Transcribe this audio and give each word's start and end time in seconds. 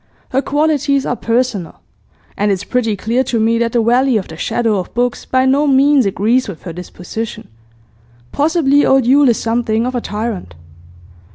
Her 0.29 0.41
qualities 0.41 1.05
are 1.05 1.15
personal. 1.15 1.79
And 2.35 2.51
it's 2.51 2.63
pretty 2.63 2.95
clear 2.95 3.23
to 3.25 3.39
me 3.39 3.59
that 3.59 3.73
the 3.73 3.83
valley 3.83 4.17
of 4.17 4.27
the 4.29 4.35
shadow 4.35 4.79
of 4.79 4.91
books 4.95 5.25
by 5.25 5.45
no 5.45 5.67
means 5.67 6.07
agrees 6.07 6.47
with 6.47 6.63
her 6.63 6.73
disposition. 6.73 7.49
Possibly 8.31 8.83
old 8.83 9.05
Yule 9.05 9.29
is 9.29 9.37
something 9.37 9.85
of 9.85 9.93
a 9.93 10.01
tyrant. 10.01 10.55